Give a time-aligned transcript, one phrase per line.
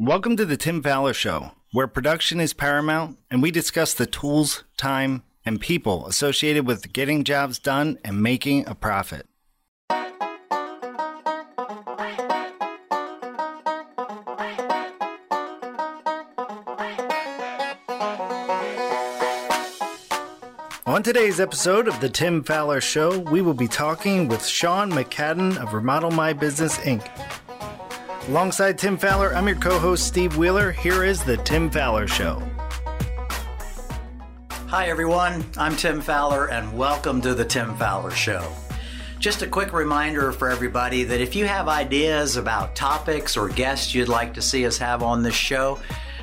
[0.00, 4.62] Welcome to the Tim Faller Show, where production is paramount and we discuss the tools,
[4.76, 9.26] time, and people associated with getting jobs done and making a profit.
[20.86, 25.56] On today's episode of The Tim Faller Show, we will be talking with Shawn McCadden
[25.56, 27.04] of Remodel My Business Inc.
[28.28, 30.70] Alongside Tim Faller, I'm your co host, Steve Wheeler.
[30.70, 32.42] Here is The Tim Faller Show.
[34.50, 35.46] Hi, everyone.
[35.56, 38.46] I'm Tim Faller, and welcome to The Tim Faller Show.
[39.18, 43.94] Just a quick reminder for everybody that if you have ideas about topics or guests
[43.94, 45.80] you'd like to see us have on this show,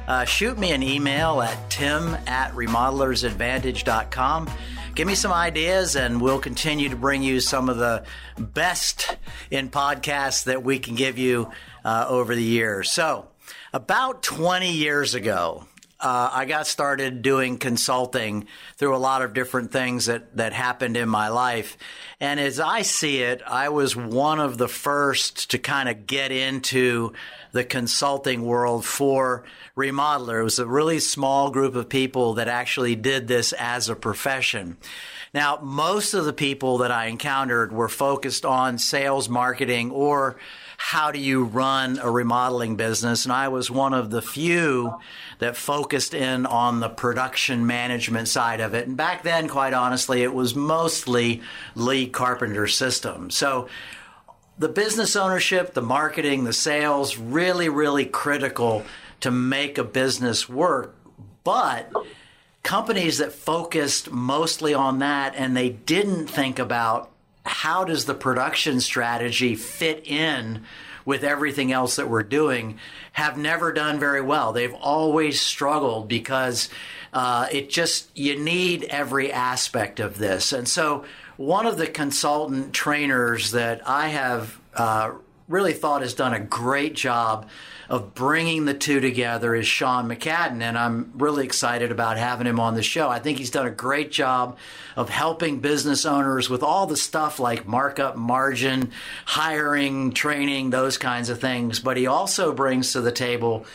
[0.07, 4.47] uh, shoot me an email at tim at remodelersadvantage.com.
[4.95, 8.05] Give me some ideas, and we'll continue to bring you some of the
[8.39, 9.17] best
[9.51, 11.51] in podcasts that we can give you
[11.83, 12.91] uh, over the years.
[12.91, 13.27] So,
[13.73, 15.65] about 20 years ago,
[16.05, 18.45] uh, I got started doing consulting
[18.77, 21.79] through a lot of different things that, that happened in my life.
[22.19, 26.31] And as I see it, I was one of the first to kind of get
[26.31, 27.13] into
[27.53, 30.41] the consulting world for remodeler.
[30.41, 34.77] It was a really small group of people that actually did this as a profession.
[35.33, 40.37] Now, most of the people that I encountered were focused on sales, marketing, or
[40.77, 43.25] how do you run a remodeling business?
[43.25, 44.99] And I was one of the few
[45.39, 48.87] that focused in on the production management side of it.
[48.87, 51.41] And back then, quite honestly, it was mostly
[51.75, 53.29] lead carpenter system.
[53.29, 53.67] So
[54.57, 58.83] the business ownership, the marketing, the sales, really, really critical
[59.21, 60.95] to make a business work.
[61.43, 61.91] But
[62.63, 67.11] companies that focused mostly on that and they didn't think about
[67.45, 70.63] how does the production strategy fit in
[71.05, 72.79] with everything else that we're doing
[73.13, 74.51] have never done very well.
[74.51, 76.69] They've always struggled because
[77.13, 80.51] uh, it just, you need every aspect of this.
[80.51, 81.05] And so,
[81.37, 85.11] one of the consultant trainers that I have uh,
[85.49, 87.49] really thought has done a great job
[87.89, 92.59] of bringing the two together is Shawn McCadden, and I'm really excited about having him
[92.59, 93.09] on the show.
[93.09, 94.57] I think he's done a great job
[94.95, 98.91] of helping business owners with all the stuff like markup, margin,
[99.25, 101.79] hiring, training, those kinds of things.
[101.79, 103.65] But he also brings to the table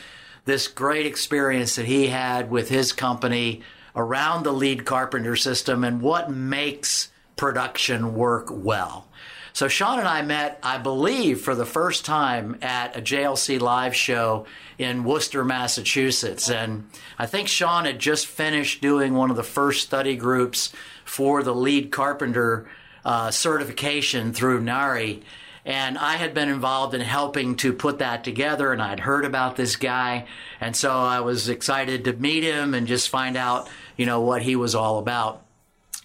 [0.44, 3.62] this great experience that he had with his company
[3.94, 9.06] around the lead carpenter system and what makes production work well.
[9.53, 13.94] So Shawn and I met, I believe, for the first time at a JLC live
[13.94, 14.47] show
[14.78, 16.50] in Worcester, Massachusetts.
[16.50, 16.88] And
[17.19, 20.72] I think Shawn had just finished doing one of the first study groups
[21.05, 22.69] for the lead carpenter
[23.05, 25.22] uh, certification through NARI.
[25.65, 29.56] And I had been involved in helping to put that together, and I'd heard about
[29.56, 30.27] this guy.
[30.61, 34.43] And so I was excited to meet him and just find out, you know, what
[34.43, 35.44] he was all about.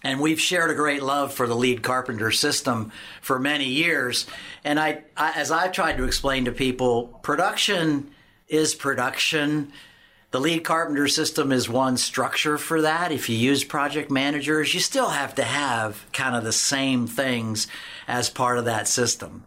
[0.06, 4.28] And we've shared a great love for the lead carpenter system for many years.
[4.64, 8.12] And I, I, as I've tried to explain to people, production
[8.48, 9.74] is production.
[10.30, 13.12] The lead carpenter system is one structure for that.
[13.12, 17.66] If you use project managers, you still have to have kind of the same things
[18.08, 19.44] as part of that system.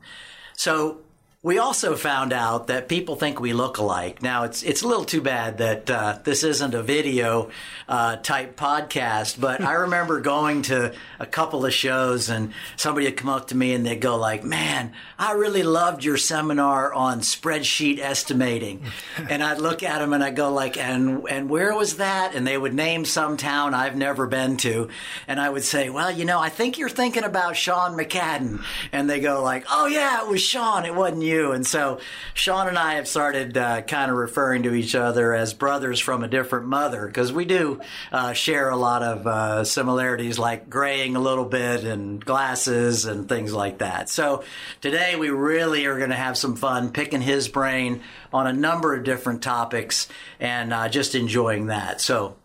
[0.55, 0.99] So
[1.41, 4.21] we also found out that people think we look alike.
[4.21, 7.51] Now, it's it's a little too bad that uh, this isn't a video
[7.89, 13.17] uh, type podcast, but I remember going to a couple of shows and somebody would
[13.17, 17.21] come up to me and they'd go like, "Man, I really loved your seminar on
[17.21, 18.83] spreadsheet estimating,"
[19.31, 22.45] and I'd look at them and I'd go like, "And and where was that?" And
[22.49, 24.89] they would name some town I've never been to,
[25.29, 29.09] and I would say, "Well, you know, I think you're thinking about Shawn McCadden," and
[29.09, 30.85] they go like, "Oh yeah, it was Shawn.
[30.85, 32.01] It wasn't you." And so
[32.35, 36.25] Shawn and I have started uh, kind of referring to each other as brothers from
[36.25, 37.81] a different mother because we do
[38.13, 43.29] uh, share a lot of uh, similarities like graying a little bit and glasses and
[43.29, 44.09] things like that.
[44.09, 44.45] So
[44.81, 48.03] today we really are going to have some fun picking his brain
[48.33, 50.09] on a number of different topics
[50.41, 52.01] and uh, just enjoying that.
[52.01, 52.37] So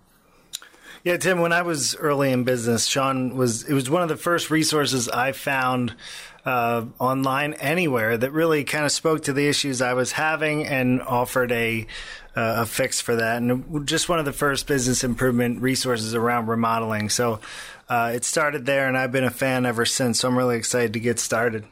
[1.04, 4.16] yeah, Tim, when I was early in business, Shawn was, it was one of the
[4.16, 5.96] first resources I found
[6.46, 11.02] uh, online anywhere that really kind of spoke to the issues I was having and
[11.02, 11.88] offered a
[12.36, 13.38] uh, a fix for that.
[13.38, 17.10] And just one of the first business improvement resources around remodeling.
[17.10, 17.40] So
[17.88, 20.20] uh, it started there, and I've been a fan ever since.
[20.20, 21.66] So I'm really excited to get started.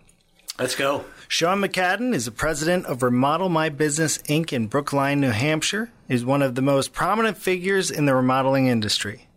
[0.59, 1.05] Let's go.
[1.27, 4.53] Shawn McCadden is the president of Remodel My Business Inc.
[4.53, 5.89] in Brookline, New Hampshire.
[6.07, 9.27] Is one of the most prominent figures in the remodeling industry.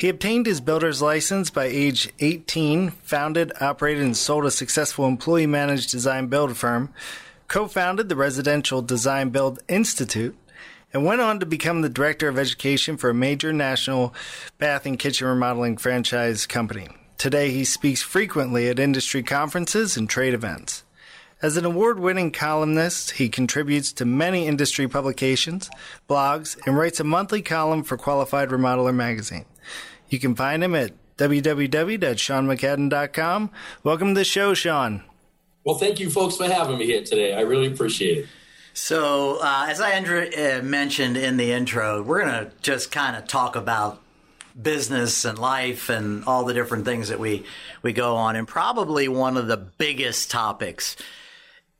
[0.00, 5.46] He obtained his builder's license by age 18, founded, operated, and sold a successful employee
[5.46, 6.88] managed design build firm,
[7.48, 10.34] co founded the Residential Design Build Institute,
[10.94, 14.14] and went on to become the Director of Education for a major national
[14.56, 16.88] bath and kitchen remodeling franchise company.
[17.18, 20.82] Today, he speaks frequently at industry conferences and trade events.
[21.42, 25.68] As an award winning columnist, he contributes to many industry publications,
[26.08, 29.44] blogs, and writes a monthly column for Qualified Remodeler magazine.
[30.10, 33.50] You can find him at www.shawnmccadden.com.
[33.84, 35.04] Welcome to the show, Shawn.
[35.64, 37.34] Well, thank you, folks, for having me here today.
[37.34, 38.26] I really appreciate it.
[38.72, 43.26] So, uh, as I uh, mentioned in the intro, we're going to just kind of
[43.26, 44.00] talk about
[44.60, 47.44] business and life and all the different things that we
[47.82, 50.96] we go on and probably one of the biggest topics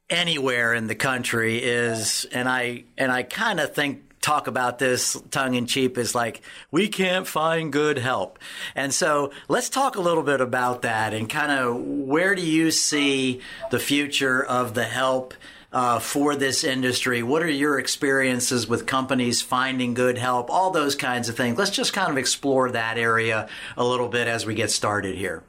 [0.09, 5.21] anywhere in the country is and I and I kind of think talk about this
[5.31, 8.39] tongue in cheek is like we can't find good help.
[8.75, 12.71] And so let's talk a little bit about that and kind of where do you
[12.71, 13.41] see
[13.71, 15.35] the future of the help
[15.73, 17.23] uh, for this industry?
[17.23, 20.51] What are your experiences with companies finding good help?
[20.51, 21.57] All those kinds of things.
[21.57, 25.43] Let's just kind of explore that area a little bit as we get started here.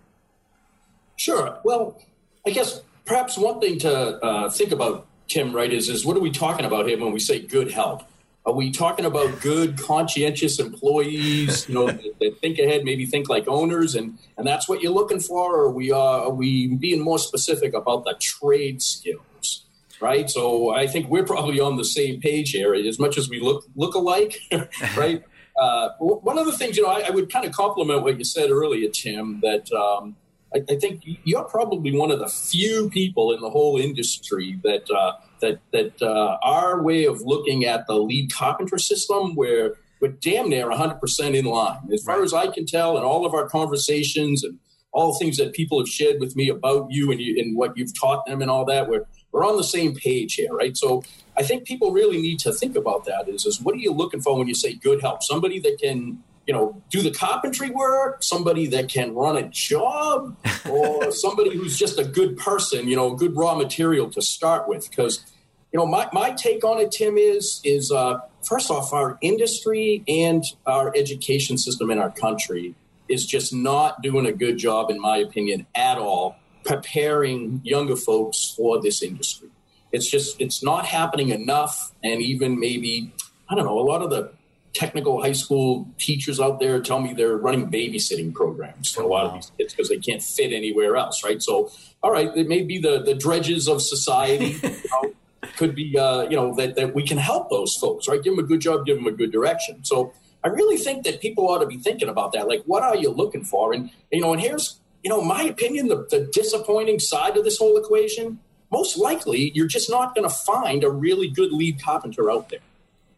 [1.17, 1.59] Sure.
[1.63, 2.01] Well,
[2.45, 6.21] I guess perhaps one thing to uh, think about, Tim, right, is, is what are
[6.21, 8.03] we talking about here when we say good help?
[8.43, 13.29] Are we talking about good, conscientious employees, you know, that, that, think ahead, maybe think
[13.29, 15.55] like owners, and, and that's what you're looking for?
[15.55, 19.65] Or are we, uh, are we being more specific about the trade skills,
[19.99, 20.27] right?
[20.27, 23.65] So I think we're probably on the same page here, as much as we look
[23.75, 24.39] look alike,
[24.97, 25.23] right?
[25.61, 28.23] Uh, one of the things, you know, I, I, would kind of compliment what you
[28.23, 30.15] said earlier, Tim, that um,
[30.53, 34.89] I, I, think you're probably one of the few people in the whole industry that
[34.92, 40.09] uh, that that uh, our way of looking at the lead carpenter system, where we're
[40.09, 43.48] damn near 100% in line, as far as I can tell, in all of our
[43.48, 44.57] conversations and
[44.92, 47.77] all the things that people have shared with me about you and, you, and what
[47.77, 48.89] you've taught them and all that.
[48.89, 50.75] We're we're on the same page here, right?
[50.75, 51.03] So
[51.38, 53.30] I think people really need to think about that.
[53.30, 55.24] Is is what are you looking for when you say good help?
[55.24, 56.21] Somebody that can
[56.51, 60.36] you know, do the carpentry work, somebody that can run a job,
[60.69, 64.89] or somebody who's just a good person, you know, good raw material to start with.
[64.89, 65.25] Because,
[65.71, 70.03] you know, my, my take on it, Tim, is is uh, first off, our industry
[70.09, 72.75] and our education system in our country
[73.07, 78.53] is just not doing a good job, in my opinion, at all, preparing younger folks
[78.57, 79.48] for this industry.
[79.94, 83.13] It's just it's not happening enough, and even maybe
[83.50, 84.33] I don't know a lot of the
[84.73, 89.25] technical high school teachers out there tell me they're running babysitting programs for a lot
[89.25, 91.41] of these kids because they can't fit anywhere else, right?
[91.41, 91.71] So,
[92.01, 94.57] all right, it may be the the dredges of society.
[94.63, 95.13] you know,
[95.57, 98.21] could be, uh, you know, that, that we can help those folks, right?
[98.23, 99.83] Give them a good job, give them a good direction.
[99.83, 100.13] So
[100.44, 102.47] I really think that people ought to be thinking about that.
[102.47, 103.74] Like, what are you looking for?
[103.74, 107.57] And, you know, and here's, you know, my opinion, the, the disappointing side of this
[107.57, 108.39] whole equation.
[108.71, 112.62] Most likely, you're just not going to find a really good lead carpenter out there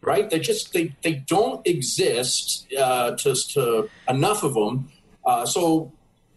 [0.04, 0.30] right?
[0.30, 4.90] They just they they don't exist uh, to, to enough of them.
[5.26, 5.92] Uh, so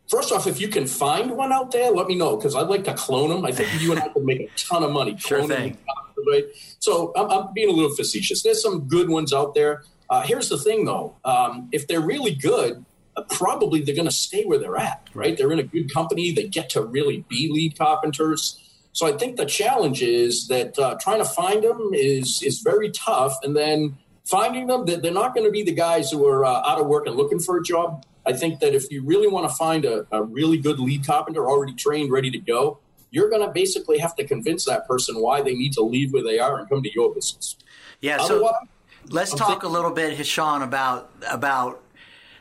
[0.09, 2.85] first off, if you can find one out there, let me know because I'd like
[2.85, 3.45] to clone them.
[3.45, 5.17] I think you and I could make a ton of money.
[5.19, 5.79] Sure thing.
[6.27, 6.45] right?
[6.79, 8.43] So I'm, I'm, being a little facetious.
[8.43, 9.85] There's some good ones out there.
[10.09, 12.85] Uh, here's the thing, though: um, if they're really good.
[13.19, 15.39] Uh, probably they're going to stay where they're at, right?
[15.39, 16.33] They're in a good company.
[16.33, 18.61] They get to really be lead carpenters.
[18.97, 22.91] So I think the challenge is that uh, trying to find them is is very
[22.91, 26.47] tough, and then finding them that they're not going to be the guys who are
[26.47, 28.07] uh, out of work and looking for a job.
[28.25, 31.47] I think that if you really want to find a, a really good lead carpenter,
[31.47, 32.79] already trained, ready to go,
[33.11, 36.25] you're going to basically have to convince that person why they need to leave where
[36.25, 37.55] they are and come to your business.
[38.01, 38.17] Yeah.
[38.19, 38.69] Otherwise, so
[39.11, 41.83] let's I'm talk thinking- a little bit, Shawn, about about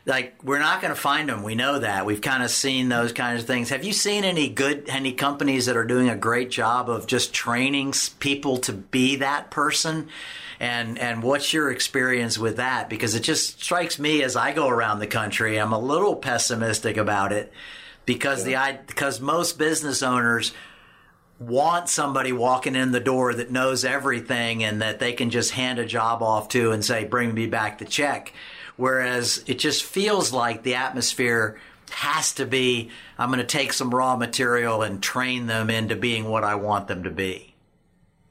[0.06, 1.42] like we're not going to find them.
[1.42, 2.06] We know that.
[2.06, 3.70] We've kind of seen those kinds of things.
[3.70, 7.34] Have you seen any good any companies that are doing a great job of just
[7.34, 10.08] training people to be that person?
[10.60, 12.88] And and what's your experience with that?
[12.88, 16.96] Because it just strikes me as I go around the country, I'm a little pessimistic
[16.96, 17.52] about it
[18.06, 18.72] because yeah.
[18.72, 20.52] the because most business owners
[21.40, 25.78] want somebody walking in the door that knows everything and that they can just hand
[25.80, 28.32] a job off to and say, "Bring me back the check."
[28.76, 31.58] Whereas it just feels like the atmosphere
[31.90, 36.24] has to be I'm going to take some raw material and train them into being
[36.24, 37.54] what I want them to be.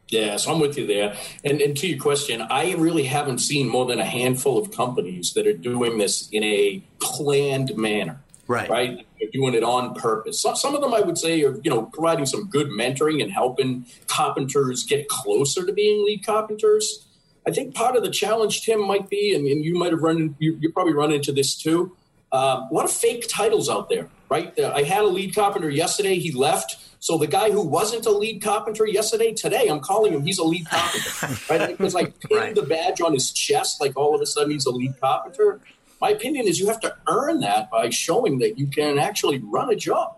[0.09, 1.15] Yeah, so I'm with you there.
[1.43, 5.33] And, and to your question, I really haven't seen more than a handful of companies
[5.33, 8.21] that are doing this in a planned manner.
[8.47, 8.69] Right.
[8.69, 9.07] Right.
[9.19, 10.39] They're doing it on purpose.
[10.39, 13.31] Some, some of them, I would say, are you know providing some good mentoring and
[13.31, 17.04] helping carpenters get closer to being lead carpenters.
[17.47, 20.35] I think part of the challenge, Tim, might be, and, and you might have run,
[20.39, 21.95] you, you probably run into this too.
[22.31, 24.59] Uh, a lot of fake titles out there, right?
[24.59, 26.15] I had a lead carpenter yesterday.
[26.17, 26.77] He left.
[26.99, 30.23] So the guy who wasn't a lead carpenter yesterday, today I'm calling him.
[30.23, 31.77] He's a lead carpenter, right?
[31.77, 32.55] Because like pinned right.
[32.55, 35.61] the badge on his chest, like all of a sudden he's a lead carpenter.
[36.01, 39.69] My opinion is you have to earn that by showing that you can actually run
[39.69, 40.17] a job.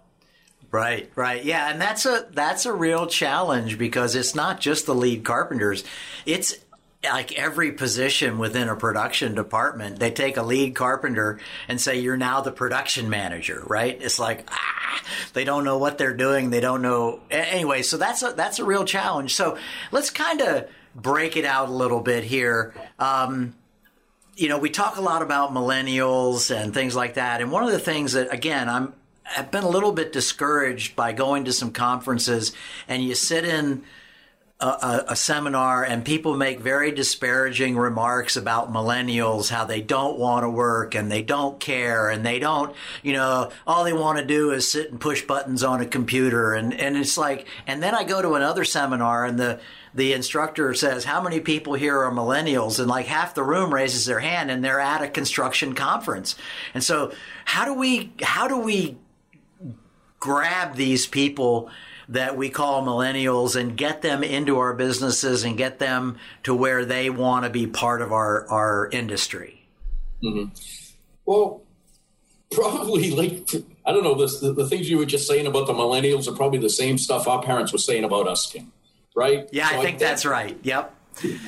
[0.71, 1.43] Right, right.
[1.43, 5.83] Yeah, and that's a that's a real challenge because it's not just the lead carpenters.
[6.25, 6.55] It's
[7.11, 12.17] like every position within a production department, they take a lead carpenter and say, you're
[12.17, 13.97] now the production manager, right?
[14.01, 15.01] It's like, ah,
[15.33, 16.49] they don't know what they're doing.
[16.49, 17.21] They don't know.
[17.29, 19.35] Anyway, so that's a, that's a real challenge.
[19.35, 19.57] So
[19.91, 22.73] let's kind of break it out a little bit here.
[22.97, 23.53] Um,
[24.35, 27.41] you know, we talk a lot about millennials and things like that.
[27.41, 28.93] And one of the things that, again, I'm,
[29.35, 32.53] I've been a little bit discouraged by going to some conferences
[32.87, 33.83] and you sit in
[34.59, 40.43] a, a, seminar and people make very disparaging remarks about millennials, how they don't want
[40.43, 44.25] to work and they don't care and they don't, you know, all they want to
[44.25, 46.53] do is sit and push buttons on a computer.
[46.53, 49.59] And, and it's like, and then I go to another seminar and the,
[49.93, 52.79] the instructor says, how many people here are millennials?
[52.79, 56.35] And like half the room raises their hand and they're at a construction conference.
[56.73, 57.13] And so
[57.45, 58.97] how do we, how do we
[60.19, 61.69] grab these people
[62.09, 66.85] that we call millennials and get them into our businesses and get them to where
[66.85, 69.65] they want to be part of our, our industry?
[70.23, 70.53] Mm-hmm.
[71.25, 71.61] Well,
[72.51, 73.49] probably like,
[73.85, 76.35] I don't know, this, the, the, things you were just saying about the millennials are
[76.35, 78.71] probably the same stuff our parents were saying about us, Tim,
[79.15, 79.47] right?
[79.51, 80.57] Yeah, so I think I, that's right.
[80.63, 80.95] Yep.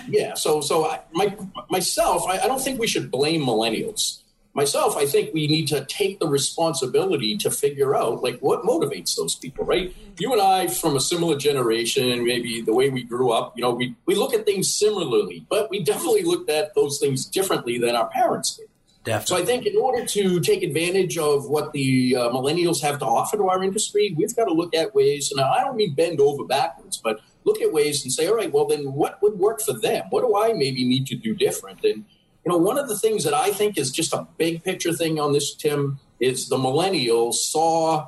[0.07, 0.33] Yeah.
[0.33, 1.35] So, so I, my,
[1.69, 4.19] myself, I, I don't think we should blame millennials
[4.53, 9.15] myself, I think we need to take the responsibility to figure out like what motivates
[9.15, 9.95] those people, right?
[10.17, 13.71] You and I, from a similar generation, maybe the way we grew up, you know,
[13.71, 17.95] we, we look at things similarly, but we definitely looked at those things differently than
[17.95, 18.67] our parents did.
[19.05, 19.37] Definitely.
[19.37, 23.05] So I think in order to take advantage of what the uh, millennials have to
[23.05, 25.31] offer to our industry, we've got to look at ways.
[25.31, 28.51] And I don't mean bend over backwards, but look at ways and say, all right,
[28.51, 30.05] well then what would work for them?
[30.09, 31.83] What do I maybe need to do different?
[31.85, 32.03] And
[32.45, 35.19] you know, one of the things that I think is just a big picture thing
[35.19, 38.07] on this, Tim, is the millennials saw,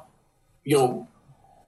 [0.63, 1.07] you know,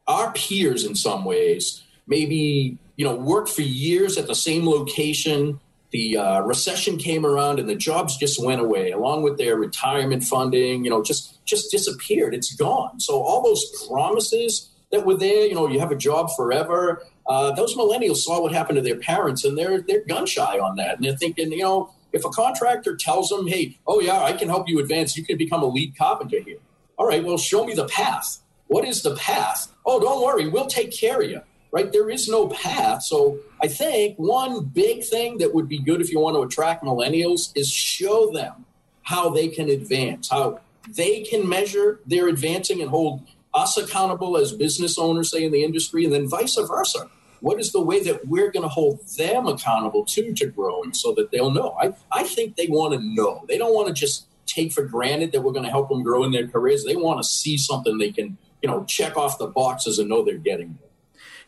[0.07, 5.59] our peers in some ways maybe, you know, worked for years at the same location.
[5.91, 10.23] The uh, recession came around and the jobs just went away, along with their retirement
[10.23, 10.83] funding.
[10.83, 12.33] You know, just just disappeared.
[12.33, 12.99] It's gone.
[12.99, 17.03] So all those promises that were there, you know, you have a job forever.
[17.27, 20.75] Uh, those millennials saw what happened to their parents, and they're they're gun shy on
[20.77, 24.33] that, and they're thinking, you know, if a contractor tells them, hey, oh, yeah, I
[24.33, 26.59] can help you advance, you can become a lead carpenter here.
[26.97, 28.37] All right, well, show me the path.
[28.67, 29.73] What is the path?
[29.85, 31.41] Oh, don't worry, we'll take care of you.
[31.71, 31.91] Right?
[31.91, 33.01] There is no path.
[33.01, 36.83] So I think one big thing that would be good if you want to attract
[36.83, 38.65] millennials is show them
[39.01, 43.21] how they can advance, how they can measure their advancing and hold
[43.55, 47.09] us accountable as business owners, say in the industry, and then vice versa
[47.43, 51.13] what is the way that we're going to hold them accountable too to growing so
[51.15, 51.75] that they'll know?
[51.77, 53.43] I, I think they want to know.
[53.49, 56.23] They don't want to just take for granted that we're going to help them grow
[56.23, 56.85] in their careers.
[56.85, 60.23] They want to see something they can, you know, check off the boxes and know
[60.23, 60.89] they're getting there.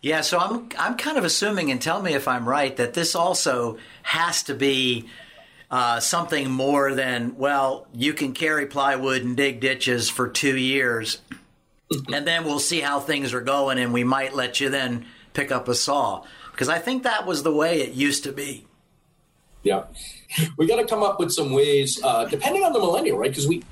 [0.01, 3.15] Yeah, so I'm I'm kind of assuming, and tell me if I'm right, that this
[3.15, 5.07] also has to be
[5.71, 11.19] uh, something more than well, you can carry plywood and dig ditches for two years,
[12.11, 15.51] and then we'll see how things are going, and we might let you then pick
[15.51, 18.65] up a saw because I think that was the way it used to be.
[19.63, 19.83] Yeah,
[20.57, 23.31] we got to come up with some ways, uh, depending on the millennial, right?
[23.31, 23.63] Because we,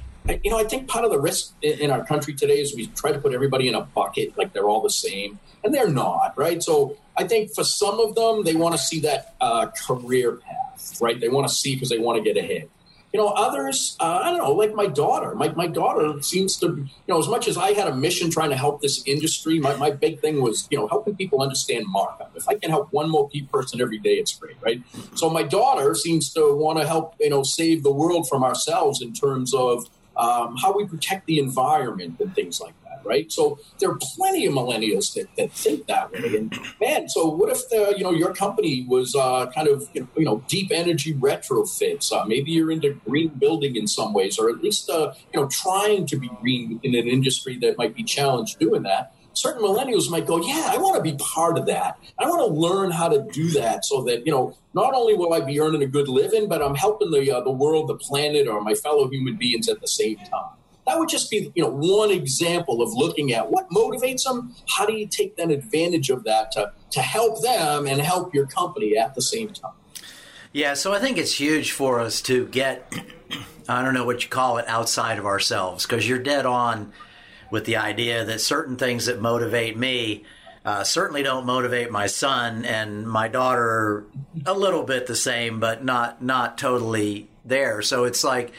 [0.43, 3.11] you know, I think part of the risk in our country today is we try
[3.11, 6.61] to put everybody in a bucket, like they're all the same, and they're not, right?
[6.63, 10.99] So I think for some of them, they want to see that uh, career path,
[10.99, 11.19] right?
[11.19, 12.69] They want to see because they want to get ahead.
[13.13, 15.35] You know, others, uh, I don't know, like my daughter.
[15.35, 18.49] My, my daughter seems to, you know, as much as I had a mission trying
[18.49, 22.31] to help this industry, my, my big thing was, you know, helping people understand markup.
[22.35, 24.81] If I can help one more person every day, it's great, right?
[25.13, 28.99] So my daughter seems to want to help, you know, save the world from ourselves
[28.99, 29.85] in terms of
[30.17, 32.73] um, how we protect the environment and things like
[33.05, 33.31] right?
[33.31, 36.37] So there are plenty of millennials that, that think that way.
[36.37, 40.07] And man, so what if the, you know your company was uh, kind of you
[40.17, 42.11] know deep energy retrofits?
[42.11, 45.47] Uh, maybe you're into green building in some ways, or at least uh, you know
[45.47, 50.09] trying to be green in an industry that might be challenged doing that certain millennials
[50.09, 51.97] might go, yeah, I want to be part of that.
[52.19, 55.33] I want to learn how to do that so that, you know, not only will
[55.33, 58.47] I be earning a good living, but I'm helping the, uh, the world, the planet,
[58.47, 60.57] or my fellow human beings at the same time.
[60.93, 64.53] That would just be, you know, one example of looking at what motivates them.
[64.69, 68.45] How do you take that advantage of that to, to help them and help your
[68.45, 69.71] company at the same time?
[70.51, 72.93] Yeah, so I think it's huge for us to get,
[73.67, 76.93] I don't know what you call it, outside of ourselves, because you're dead on
[77.49, 80.25] with the idea that certain things that motivate me
[80.63, 84.05] uh, certainly don't motivate my son and my daughter
[84.45, 87.81] a little bit the same, but not not totally there.
[87.81, 88.53] So it's like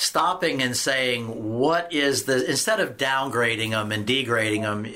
[0.00, 1.26] stopping and saying,
[1.58, 4.86] what is the instead of downgrading them and degrading them.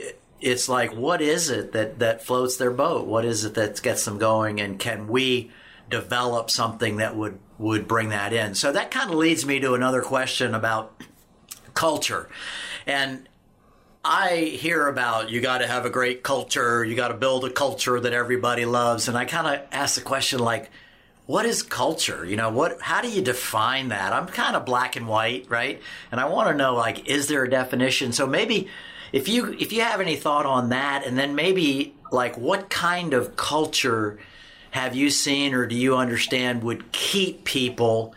[0.40, 3.06] It's like, what is it that, that floats their boat?
[3.06, 4.60] What is it that gets them going?
[4.60, 5.50] And can we
[5.88, 8.54] develop something that would, would bring that in?
[8.54, 11.00] So that kind of leads me to another question about
[11.72, 12.28] culture.
[12.86, 13.26] And
[14.04, 17.50] I hear about you got to have a great culture, you got to build a
[17.50, 20.70] culture that everybody loves, and I kind of ask the question like,
[21.26, 22.24] what is culture?
[22.24, 22.80] You know, what?
[22.80, 24.12] How do you define that?
[24.12, 25.80] I'm kind of black and white, right?
[26.12, 28.12] And I want to know like, is there a definition?
[28.12, 28.68] So maybe
[29.12, 33.14] if you if you have any thought on that, and then maybe like, what kind
[33.14, 34.18] of culture
[34.70, 38.14] have you seen or do you understand would keep people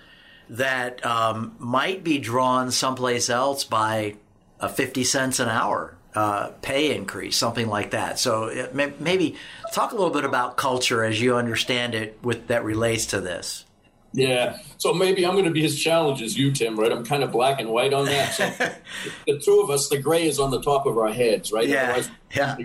[0.49, 4.15] that um, might be drawn someplace else by
[4.59, 8.17] a 50 cents an hour uh, pay increase, something like that.
[8.17, 9.35] So may, maybe
[9.71, 13.65] talk a little bit about culture as you understand it with that relates to this.
[14.13, 14.57] Yeah.
[14.77, 16.91] So maybe I'm going to be as challenged as you, Tim, right?
[16.91, 18.33] I'm kind of black and white on that.
[18.33, 18.49] So
[19.27, 21.67] the two of us, the gray is on the top of our heads, right?
[21.67, 22.01] Yeah.
[22.33, 22.57] yeah.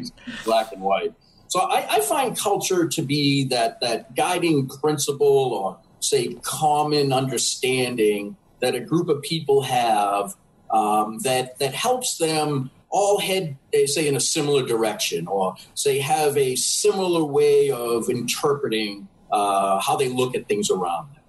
[0.46, 1.12] Black and white.
[1.48, 8.34] So I, I find culture to be that that guiding principle or say common understanding
[8.60, 10.34] that a group of people have
[10.70, 15.98] um, that that helps them all head, they say, in a similar direction, or say
[15.98, 21.22] have a similar way of interpreting uh, how they look at things around them.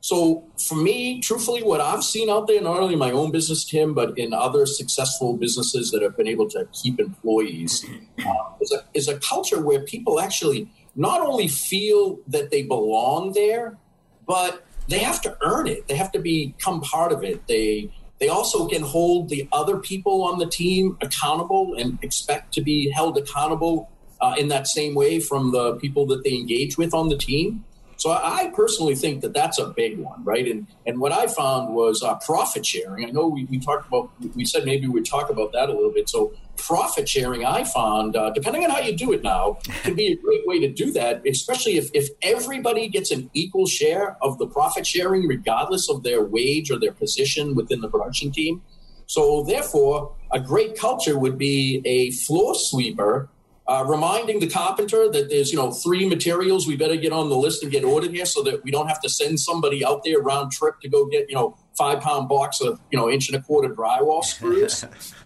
[0.00, 3.64] So, for me, truthfully, what I've seen out there, not only in my own business,
[3.64, 7.86] Tim, but in other successful businesses that have been able to keep employees,
[8.18, 13.32] uh, is, a, is a culture where people actually not only feel that they belong
[13.34, 13.78] there,
[14.26, 15.86] but they have to earn it.
[15.86, 17.46] They have to become part of it.
[17.46, 17.92] They
[18.22, 22.88] they also can hold the other people on the team accountable and expect to be
[22.88, 27.08] held accountable uh, in that same way from the people that they engage with on
[27.08, 27.64] the team.
[28.02, 30.48] So I personally think that that's a big one, right?
[30.48, 33.06] And and what I found was uh, profit sharing.
[33.06, 35.92] I know we, we talked about, we said maybe we'd talk about that a little
[35.92, 36.08] bit.
[36.08, 40.08] So profit sharing, I found, uh, depending on how you do it now, can be
[40.08, 44.36] a great way to do that, especially if, if everybody gets an equal share of
[44.38, 48.62] the profit sharing, regardless of their wage or their position within the production team.
[49.06, 53.28] So therefore, a great culture would be a floor sweeper
[53.72, 56.66] uh, reminding the carpenter that there's you know three materials.
[56.66, 59.00] We better get on the list and get ordered here so that we don't have
[59.00, 62.60] to send somebody out there round trip to go get you know five pound box
[62.60, 64.84] of you know inch and a quarter drywall screws.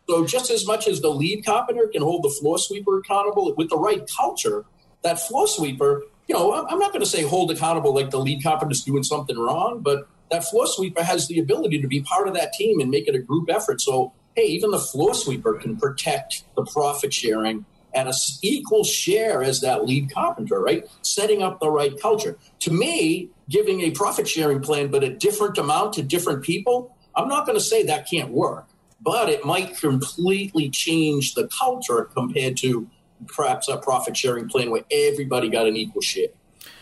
[0.08, 3.68] So just as much as the lead carpenter can hold the floor sweeper accountable with
[3.68, 4.64] the right culture
[5.02, 8.42] that floor sweeper you know i'm not going to say hold accountable like the lead
[8.42, 12.34] carpenter's doing something wrong but that floor sweeper has the ability to be part of
[12.34, 13.80] that team and make it a group effort.
[13.80, 17.64] So hey even the floor sweeper can protect the profit sharing
[17.96, 20.86] at an equal share as that lead carpenter, right?
[21.02, 22.38] Setting up the right culture.
[22.60, 27.28] To me, giving a profit sharing plan, but a different amount to different people, I'm
[27.28, 28.66] not going to say that can't work,
[29.00, 32.88] but it might completely change the culture compared to
[33.28, 36.28] perhaps a profit sharing plan where everybody got an equal share.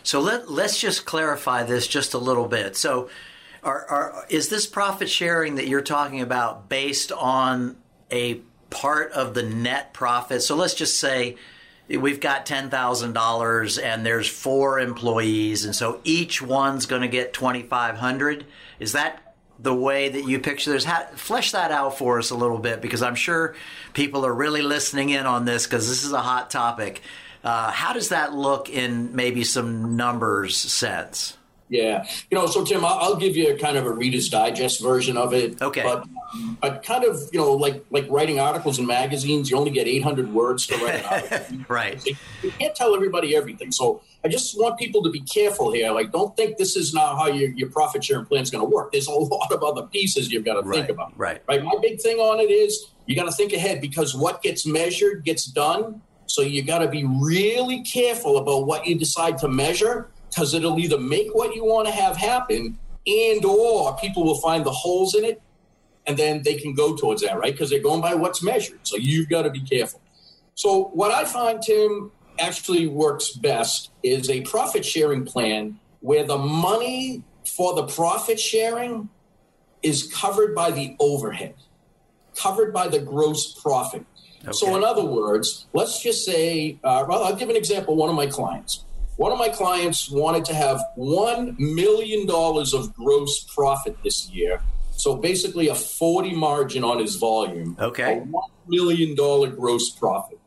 [0.02, 2.76] So let, let's just clarify this just a little bit.
[2.76, 3.08] So,
[3.62, 7.76] are, are, is this profit sharing that you're talking about based on
[8.12, 8.42] a
[8.74, 10.42] part of the net profit.
[10.42, 11.36] So let's just say
[11.88, 18.46] we've got $10,000 and there's four employees and so each one's going to get 2500
[18.80, 20.84] is that the way that you picture this?
[20.84, 23.54] Ha- flesh that out for us a little bit because i'm sure
[23.92, 27.02] people are really listening in on this because this is a hot topic.
[27.44, 31.36] Uh, how does that look in maybe some numbers sense
[31.68, 35.16] yeah, you know, so Tim, I'll, give you a kind of a Reader's Digest version
[35.16, 35.60] of it.
[35.62, 36.06] Okay, but
[36.60, 40.32] but kind of you know like like writing articles in magazines, you only get 800
[40.32, 41.58] words to write an article.
[41.68, 42.04] right.
[42.42, 43.72] You can't tell everybody everything.
[43.72, 45.90] So I just want people to be careful here.
[45.90, 48.68] Like, don't think this is now how your, your profit sharing plan is going to
[48.68, 48.92] work.
[48.92, 50.78] There's a lot of other pieces you've got to right.
[50.78, 51.16] think about.
[51.16, 51.42] Right.
[51.48, 51.62] Right.
[51.62, 55.24] My big thing on it is you got to think ahead because what gets measured
[55.24, 56.02] gets done.
[56.26, 60.78] So you got to be really careful about what you decide to measure because it'll
[60.78, 65.14] either make what you want to have happen and or people will find the holes
[65.14, 65.40] in it
[66.06, 67.52] and then they can go towards that right?
[67.52, 70.00] Because they're going by what's measured so you've got to be careful.
[70.56, 76.38] So what i find tim actually works best is a profit sharing plan where the
[76.38, 79.08] money for the profit sharing
[79.82, 81.54] is covered by the overhead
[82.36, 84.04] covered by the gross profit.
[84.42, 84.52] Okay.
[84.52, 88.16] so in other words let's just say uh, well i'll give an example one of
[88.16, 88.84] my clients
[89.16, 94.60] one of my clients wanted to have $1 million of gross profit this year
[94.96, 97.76] So basically, a 40 margin on his volume.
[97.80, 98.18] Okay.
[98.18, 100.38] A $1 million gross profit.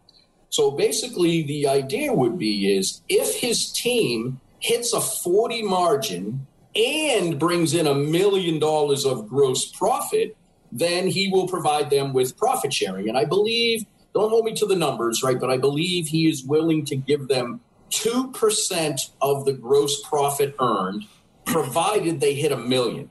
[0.49, 7.38] So basically, the idea would be is if his team hits a 40 margin and
[7.38, 10.36] brings in a million dollars of gross profit,
[10.71, 13.10] then he will provide them with profit sharing.
[13.10, 15.39] And I believe, don't hold me to the numbers, right?
[15.39, 21.06] But I believe he is willing to give them 2% of the gross profit earned,
[21.45, 23.10] provided they hit a million.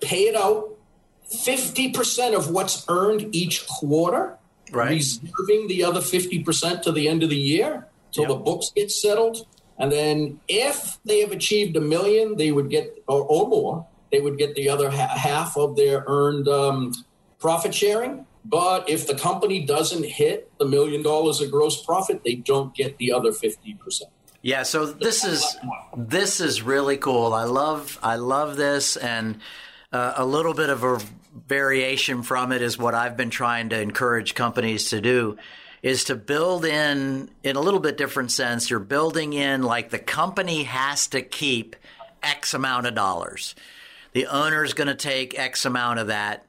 [0.00, 0.70] Pay it out
[1.32, 4.38] 50% of what's earned each quarter,
[4.72, 4.90] Right.
[4.92, 8.28] reserving the other 50% to the end of the year till Yep.
[8.30, 9.46] the books get settled.
[9.78, 14.20] And then if they have achieved a million, they would get, or, or more, they
[14.20, 16.92] would get the other ha- half of their earned um,
[17.38, 18.25] profit sharing.
[18.48, 22.96] But if the company doesn't hit the million dollars of gross profit, they don't get
[22.98, 24.02] the other 50%.
[24.42, 25.44] Yeah, so this is
[25.96, 27.32] this is really cool.
[27.34, 29.40] I love I love this, and
[29.92, 31.00] uh, a little bit of a
[31.48, 35.36] variation from it is what I've been trying to encourage companies to do
[35.82, 38.70] is to build in in a little bit different sense.
[38.70, 41.74] You're building in like the company has to keep
[42.22, 43.56] X amount of dollars.
[44.12, 46.45] The owner's going to take X amount of that,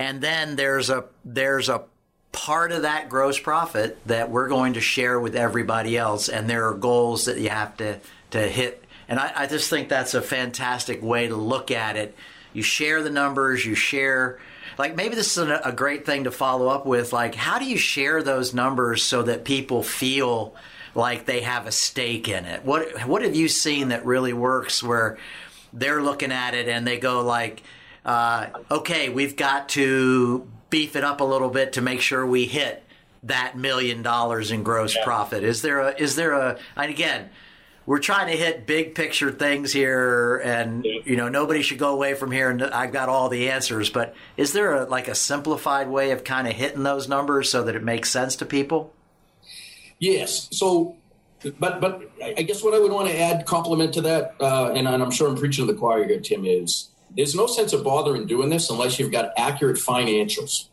[0.00, 1.84] and then there's a there's a
[2.32, 6.30] part of that gross profit that we're going to share with everybody else.
[6.30, 8.82] And there are goals that you have to to hit.
[9.08, 12.16] And I, I just think that's a fantastic way to look at it.
[12.54, 14.38] You share the numbers you share
[14.78, 17.66] like maybe this is a, a great thing to follow up with like how do
[17.66, 20.54] you share those numbers so that people feel
[20.94, 22.64] like they have a stake in it?
[22.64, 25.18] What what have you seen that really works where
[25.74, 27.62] they're looking at it and they go like
[28.04, 32.46] uh, okay we've got to beef it up a little bit to make sure we
[32.46, 32.82] hit
[33.22, 35.44] that million dollars in gross profit.
[35.44, 37.28] Is there a is there a and again
[37.86, 42.14] we're trying to hit big picture things here and you know nobody should go away
[42.14, 45.88] from here and i've got all the answers but is there a like a simplified
[45.88, 48.92] way of kind of hitting those numbers so that it makes sense to people?
[49.98, 50.48] Yes.
[50.52, 50.96] So,
[51.58, 54.88] but but I guess what I would want to add, compliment to that, uh, and,
[54.88, 57.84] and I'm sure I'm preaching to the choir here, Tim, is there's no sense of
[57.84, 60.68] bothering doing this unless you've got accurate financials,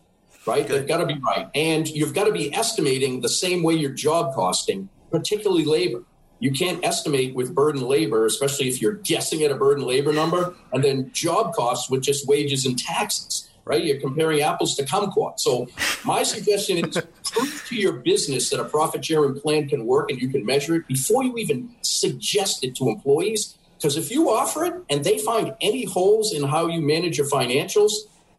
[0.45, 0.67] right?
[0.67, 3.91] They've got to be right, and you've got to be estimating the same way you're
[3.91, 6.03] job costing, particularly labor.
[6.39, 10.55] You can't estimate with burden labor, especially if you're guessing at a burden labor number,
[10.71, 13.83] and then job costs with just wages and taxes right?
[13.83, 15.39] You're comparing apples to kumquat.
[15.39, 15.67] So
[16.05, 20.21] my suggestion is prove to your business that a profit sharing plan can work and
[20.21, 23.57] you can measure it before you even suggest it to employees.
[23.77, 27.27] Because if you offer it and they find any holes in how you manage your
[27.27, 27.91] financials,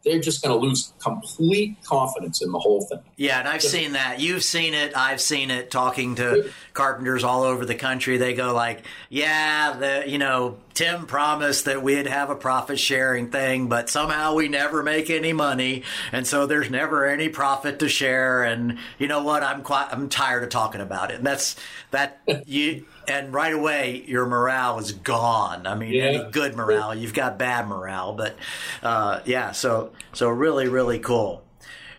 [0.05, 3.01] they're just going to lose complete confidence in the whole thing.
[3.17, 4.21] Yeah, and I've seen that.
[4.21, 4.97] You've seen it.
[4.97, 5.71] I've seen it.
[5.71, 11.07] Talking to carpenters all over the country, they go like, "Yeah, the you know Tim
[11.07, 15.83] promised that we'd have a profit sharing thing, but somehow we never make any money,
[16.13, 19.43] and so there's never any profit to share." And you know what?
[19.43, 21.17] I'm quite I'm tired of talking about it.
[21.17, 21.57] And that's
[21.91, 22.87] that you.
[23.09, 25.67] And right away, your morale is gone.
[25.67, 26.03] I mean, Yeah.
[26.05, 26.95] any good morale.
[26.95, 28.37] You've got bad morale, but
[28.83, 29.53] uh, yeah.
[29.53, 31.43] So so really really cool.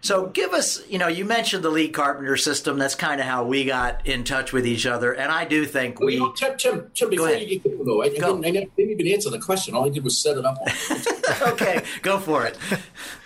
[0.01, 2.77] So give us, you know, you mentioned the lead carpenter system.
[2.77, 5.99] That's kind of how we got in touch with each other, and I do think
[5.99, 6.13] Well, we.
[6.13, 8.41] you know, Tim, Tim, Tim before you get going, though, I, I, Go.
[8.41, 9.75] didn't, I didn't even answer the question.
[9.75, 10.57] All I did was set it up.
[11.53, 12.57] okay, go for it.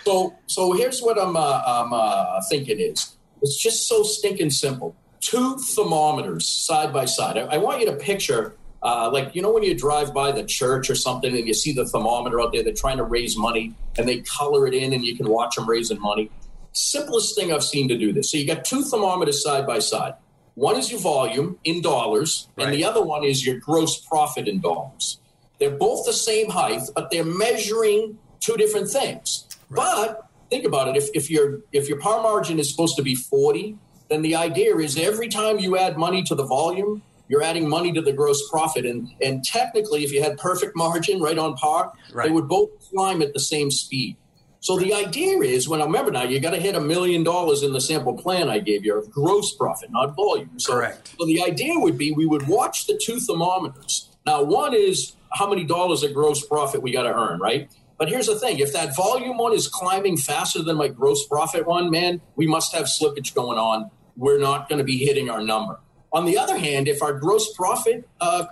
[0.04, 4.96] So, so here's what I'm, uh, I'm uh, thinking is it's just so stinking simple.
[5.24, 7.38] Two thermometers side by side.
[7.38, 10.44] I, I want you to picture, uh, like you know, when you drive by the
[10.44, 13.74] church or something and you see the thermometer out there, they're trying to raise money
[13.96, 16.30] and they color it in, and you can watch them raising money.
[16.72, 18.30] Simplest thing I've seen to do this.
[18.30, 20.14] So you got two thermometers side by side.
[20.56, 22.66] One is your volume in dollars, Right.
[22.66, 25.18] and the other one is your gross profit in dollars.
[25.58, 29.46] They're both the same height, but they're measuring two different things.
[29.70, 33.14] But think about it: if, if your if your par margin is supposed to be
[33.14, 37.68] forty, then the idea is every time you add money to the volume, you're adding
[37.68, 38.84] money to the gross profit.
[38.84, 42.26] And and technically, if you had perfect margin right on par, Right.
[42.28, 44.16] they would both climb at the same speed.
[44.60, 47.62] So the idea is, when I remember now, you got to hit a million dollars
[47.62, 50.58] in the sample plan I gave you of gross profit, not volume.
[50.58, 51.14] So, Correct.
[51.18, 54.08] So the idea would be we would watch the two thermometers.
[54.24, 57.70] Now, one is how many dollars of gross profit we got to earn, right?
[57.98, 61.66] But here's the thing: if that volume one is climbing faster than my gross profit
[61.66, 63.90] one, man, we must have slippage going on.
[64.16, 65.80] We're not going to be hitting our number.
[66.12, 68.46] On the other hand, if our gross profit uh,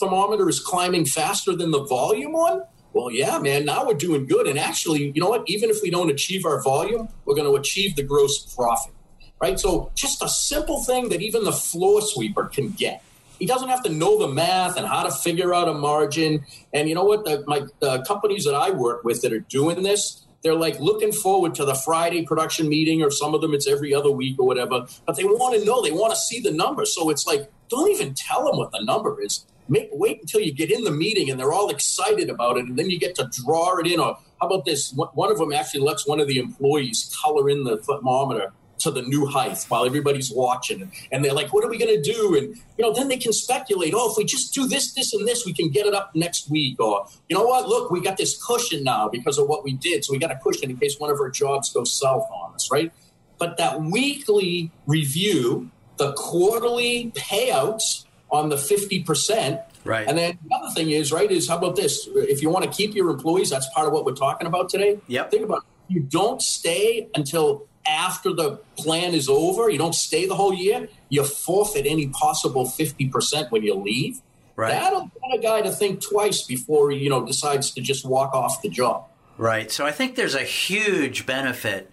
[0.00, 2.62] thermometer is climbing faster than the volume one,
[2.94, 4.46] well, yeah, man, now we're doing good.
[4.46, 5.44] And actually, you know what?
[5.46, 8.94] Even if we don't achieve our volume, we're going to achieve the gross profit,
[9.40, 9.58] right?
[9.58, 13.02] So just a simple thing that even the floor sweeper can get
[13.42, 16.44] he doesn't have to know the math and how to figure out a margin.
[16.72, 17.24] And you know what?
[17.24, 21.10] The, my the companies that I work with that are doing this, they're like looking
[21.10, 24.46] forward to the Friday production meeting, or some of them it's every other week or
[24.46, 24.86] whatever.
[25.04, 26.84] But they want to know, they want to see the number.
[26.84, 29.44] So it's like, don't even tell them what the number is.
[29.68, 32.78] Make, wait until you get in the meeting and they're all excited about it, and
[32.78, 33.98] then you get to draw it in.
[33.98, 34.92] Or how about this?
[34.92, 38.52] One of them actually lets one of the employees color in the thermometer
[38.82, 40.90] to the new heights while everybody's watching.
[41.10, 42.36] And they're like, what are we going to do?
[42.36, 45.26] And, you know, then they can speculate, oh, if we just do this, this, and
[45.26, 46.80] this, we can get it up next week.
[46.80, 50.04] Or, you know what, look, we got this cushion now because of what we did.
[50.04, 52.70] So we got a cushion in case one of our jobs goes south on us,
[52.70, 52.92] right?
[53.38, 60.06] But that weekly review, the quarterly payouts on the 50%, Right.
[60.06, 62.08] And then the other thing is, right, is how about this?
[62.14, 65.00] If you want to keep your employees, that's part of what we're talking about today.
[65.08, 65.30] Yep.
[65.30, 65.64] Think about it.
[65.92, 69.68] You don't stay until after the plan is over.
[69.70, 70.88] You don't stay the whole year.
[71.08, 74.20] You forfeit any possible 50% when you leave.
[74.54, 74.70] Right.
[74.70, 78.34] That'll get a guy to think twice before he, you know, decides to just walk
[78.34, 79.06] off the job.
[79.38, 79.70] Right.
[79.70, 81.90] So I think there's a huge benefit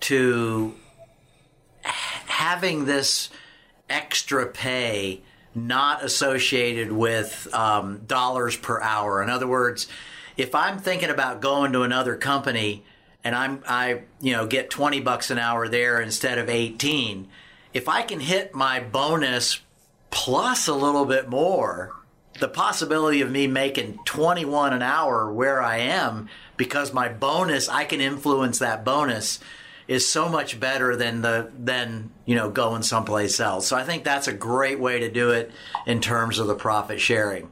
[0.00, 0.74] to
[1.82, 3.30] having this
[3.88, 5.22] extra pay
[5.54, 9.22] not associated with um, dollars per hour.
[9.22, 9.86] In other words,
[10.36, 12.84] if I'm thinking about going to another company
[13.26, 17.26] and I'm I you know get 20 bucks an hour there instead of 18,
[17.74, 19.60] if I can hit my bonus
[20.10, 21.92] plus a little bit more,
[22.38, 27.82] the possibility of me making 21 an hour where I am because my bonus I
[27.84, 29.40] can influence that bonus
[29.88, 33.66] is so much better than the than you know going someplace else.
[33.66, 35.50] So I think that's a great way to do it
[35.84, 37.50] in terms of the profit sharing.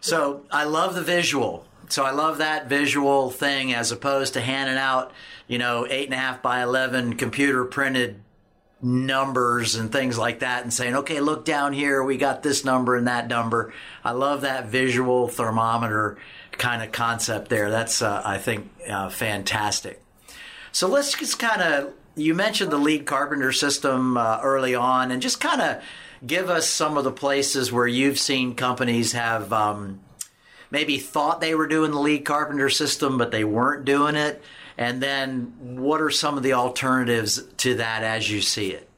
[0.00, 1.64] So I love the visual.
[1.92, 5.12] So I love that visual thing as opposed to handing out
[5.46, 8.20] you know eight and a half by eleven computer printed
[8.80, 12.02] numbers and things like that and saying okay look down here.
[12.02, 13.72] We got this number and that number.
[14.02, 16.18] I love that visual thermometer
[16.52, 17.70] kind of concept there.
[17.70, 20.02] That's uh, i think uh, fantastic.
[20.70, 25.20] So let's just kind of, you mentioned the lead carpenter system uh, early on, and
[25.20, 25.82] just kind of
[26.26, 30.00] give us some of the places where you've seen companies have um,
[30.72, 34.42] maybe thought they were doing the lead carpenter system, but they weren't doing it.
[34.78, 38.88] And then what are some of the alternatives to that as you see it?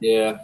[0.00, 0.38] Yeah.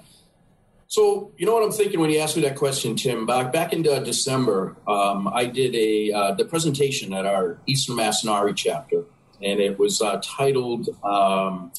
[0.87, 3.27] So you know what I'm thinking when you asked me that question, Tim.
[3.27, 7.97] Back back in uh, December, um, I did a uh, the presentation at our Eastern
[7.97, 9.03] Mass NARI chapter,
[9.43, 11.73] and it was uh, titled um,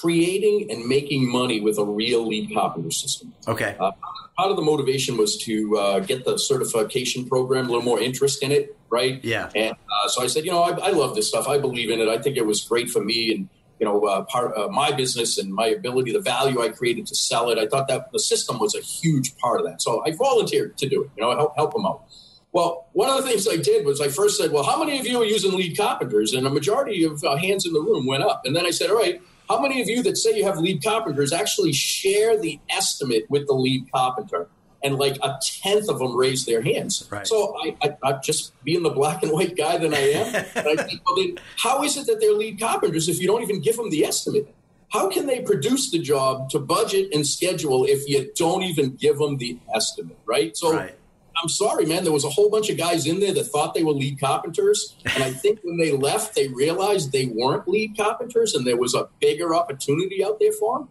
[0.00, 3.76] "Creating and Making Money with a Real Lead Carpenter System." Okay.
[3.78, 3.92] Uh,
[4.36, 8.42] part of the motivation was to uh, get the certification program a little more interest
[8.42, 9.22] in it, right?
[9.24, 9.50] Yeah.
[9.54, 11.48] And uh, so I said, you know, I, I, love this stuff.
[11.48, 12.08] I believe in it.
[12.08, 15.38] I think it was great for me and you know uh, part of my business
[15.38, 17.58] and my ability, the value I created to sell it.
[17.58, 19.82] I thought that the system was a huge part of that.
[19.82, 21.10] So I volunteered to do it.
[21.16, 22.04] You know, help help them out.
[22.52, 25.06] Well, one of the things I did was I first said, well, how many of
[25.06, 26.32] you are using lead carpenters?
[26.32, 28.46] And a majority of uh, hands in the room went up.
[28.46, 30.82] And then I said, all right, how many of you that say you have lead
[30.82, 34.48] carpenters actually share the estimate with the lead carpenter?
[34.82, 37.08] And like a tenth of them raise their hands.
[37.10, 37.26] Right.
[37.26, 40.82] So I, I, I, just being the black and white guy that I am, I
[40.84, 43.76] think, well, then how is it that they're lead carpenters if you don't even give
[43.76, 44.54] them the estimate?
[44.90, 49.18] How can they produce the job to budget and schedule if you don't even give
[49.18, 50.56] them the estimate, right?
[50.56, 50.94] So right.
[51.42, 52.04] I'm sorry, man.
[52.04, 54.96] There was a whole bunch of guys in there that thought they were lead carpenters,
[55.04, 58.94] and I think when they left, they realized they weren't lead carpenters, and there was
[58.94, 60.88] a bigger opportunity out there for them.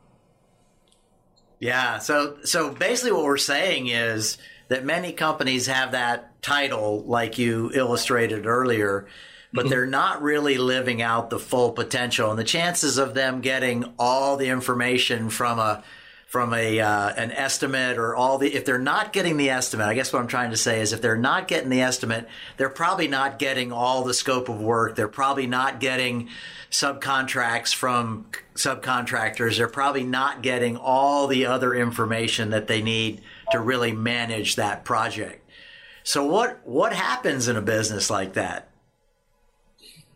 [1.60, 2.00] Yeah.
[2.00, 7.72] So so basically, what we're saying is that many companies have that title, like you
[7.74, 9.08] illustrated earlier,
[9.54, 9.70] but mm-hmm.
[9.70, 14.38] they're not really living out the full potential, and the chances of them getting all
[14.38, 15.84] the information from a
[16.36, 19.94] from a uh, an estimate or all the if they're not getting the estimate i
[19.94, 23.08] guess what i'm trying to say is if they're not getting the estimate they're probably
[23.08, 24.96] not getting all the scope of work.
[24.96, 26.28] They're probably not getting
[26.72, 29.58] subcontracts from subcontractors.
[29.58, 33.22] They're probably not getting all the other information that they need
[33.52, 35.50] to really manage that project.
[36.04, 38.70] So what what happens in a business like that?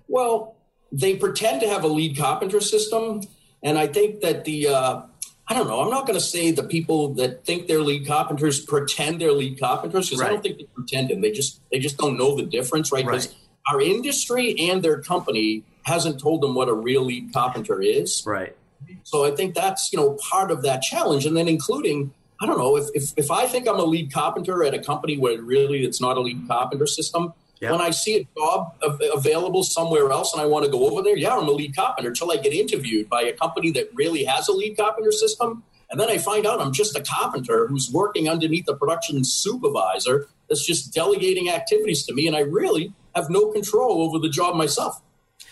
[0.10, 0.56] Well
[0.92, 3.22] they pretend to have a lead carpenter system
[3.62, 5.02] and i think that the uh,
[5.50, 5.82] I don't know.
[5.82, 9.60] I'm not going to say the people that think they're lead carpenters pretend they're lead
[9.60, 10.30] carpenters because right.
[10.30, 11.22] I don't think they're pretending.
[11.22, 13.04] They just they just don't know the difference, right?
[13.04, 13.36] Because right.
[13.68, 18.24] our industry and their company hasn't told them what a real lead carpenter is.
[18.28, 18.56] Right.
[19.04, 22.60] So I think that's you know part of that challenge, and then including I don't
[22.60, 25.84] know if if, if I think I'm a lead carpenter at a company where really
[25.84, 27.34] it's not a lead carpenter system.
[27.62, 27.72] Yep.
[27.74, 28.76] When I see a job
[29.14, 32.10] available somewhere else and I want to go over there, yeah, I'm a lead carpenter
[32.10, 35.64] until I get interviewed by a company that really has a lead carpenter system.
[35.92, 40.28] And then I find out I'm just a carpenter who's working underneath a production supervisor
[40.48, 44.56] that's just delegating activities to me, and I really have no control over the job
[44.56, 45.02] myself.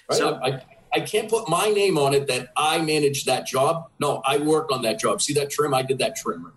[0.10, 0.18] Right?
[0.18, 0.62] So, I,
[0.94, 3.90] I can't put my name on it that I managed that job.
[4.00, 5.22] No, I worked on that job.
[5.22, 5.74] See that trim?
[5.74, 6.52] I did that trim.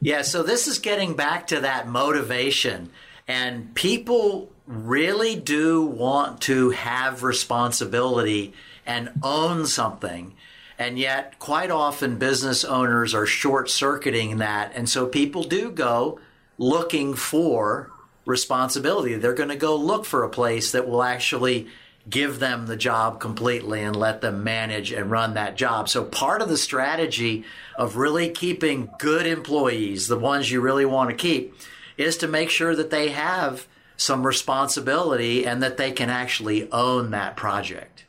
[0.00, 2.90] Yeah, so this is getting back to that motivation.
[3.26, 8.52] And people really do want to have responsibility
[8.86, 10.34] and own something.
[10.78, 14.72] And yet, quite often, business owners are short circuiting that.
[14.74, 16.20] And so people do go
[16.58, 17.90] looking for
[18.26, 19.14] responsibility.
[19.14, 21.66] They're going to go look for a place that will actually
[22.08, 25.88] give them the job completely and let them manage and run that job.
[25.88, 27.44] So part of the strategy
[27.76, 31.54] of really keeping good employees, the ones you really want to keep,
[31.96, 33.66] is to make sure that they have
[33.98, 38.06] some responsibility and that they can actually own that project.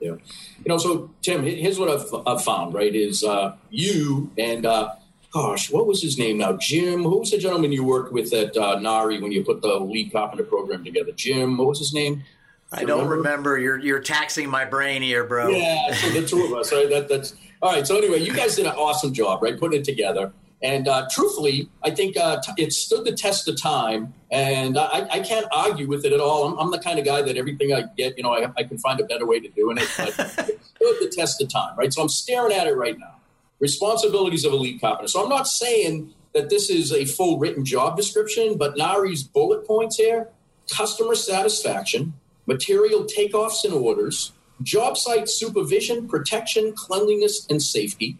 [0.00, 0.12] Yeah.
[0.12, 4.94] You know, so Tim, here's what I've, I've found, right, is uh, you and, uh,
[5.32, 6.52] gosh, what was his name now?
[6.54, 9.78] Jim, who was the gentleman you worked with at uh, NARI when you put the
[9.78, 11.12] lead carpenter program together?
[11.12, 12.24] Jim, what was his name?
[12.72, 13.16] I don't remember?
[13.16, 13.58] remember.
[13.58, 15.50] You're you're taxing my brain here, bro.
[15.50, 16.72] Yeah, so the two of us.
[16.72, 16.88] Right?
[16.90, 17.86] That, that's all right.
[17.86, 20.32] So anyway, you guys did an awesome job, right, putting it together.
[20.62, 25.06] And uh, truthfully, I think uh, t- it stood the test of time, and I,
[25.12, 26.48] I, can't argue with it at all.
[26.48, 28.78] I'm, I'm, the kind of guy that everything I get, you know, I, I can
[28.78, 29.86] find a better way to do it.
[29.96, 30.08] But
[30.48, 31.92] it stood the test of time, right?
[31.92, 33.16] So I'm staring at it right now.
[33.60, 35.08] Responsibilities of a lead carpenter.
[35.08, 39.66] So I'm not saying that this is a full written job description, but NARI's bullet
[39.66, 40.30] points here:
[40.74, 42.14] customer satisfaction,
[42.46, 48.16] material takeoffs and orders, job site supervision, protection, cleanliness, and safety,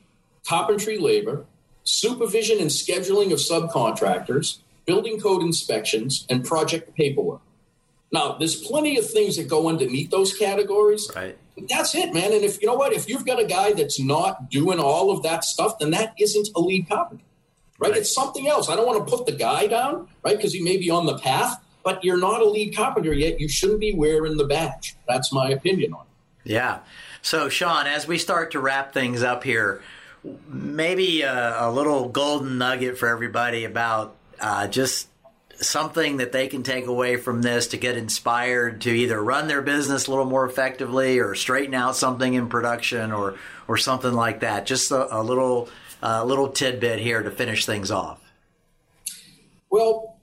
[0.47, 1.47] carpentry labor,
[1.87, 7.41] supervision and scheduling of subcontractors, building code inspections, and project paperwork.
[8.13, 11.11] Now, there's plenty of things that go underneath those categories.
[11.15, 11.37] Right.
[11.57, 12.33] But that's it, man.
[12.33, 15.23] And if you know what, if you've got a guy that's not doing all of
[15.23, 17.25] that stuff, then that isn't a lead carpenter.
[17.79, 17.91] Right?
[17.91, 18.01] right.
[18.01, 18.69] It's something else.
[18.69, 20.37] I don't want to put the guy down, right?
[20.37, 23.41] Because he may be on the path, but you're not a lead carpenter yet.
[23.41, 24.97] You shouldn't be wearing the badge.
[25.09, 26.53] That's my opinion on it.
[26.53, 26.81] Yeah.
[27.23, 29.83] So, Shawn, as we start to wrap things up here,
[30.49, 35.09] maybe a, a little golden nugget for everybody about uh, just
[35.57, 39.63] something that they can take away from this to get inspired to either run their
[39.63, 43.37] business a little more effectively or straighten out something in production or
[43.67, 44.67] or something like that.
[44.67, 45.69] Just a, a little
[46.03, 48.21] little tidbit here to finish things off.
[49.71, 50.17] Well,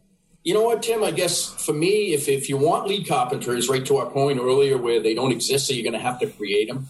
[0.43, 1.03] you know what, Tim?
[1.03, 4.77] I guess for me, if, if you want lead carpenters, right to our point earlier
[4.77, 6.87] where they don't exist, so you're going to have to create them.